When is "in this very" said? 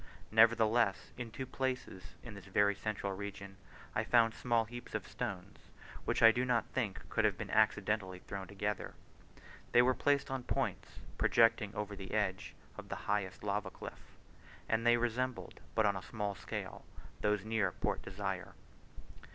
2.23-2.73